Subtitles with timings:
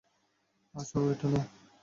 [0.75, 1.45] আসো, এটা নাও।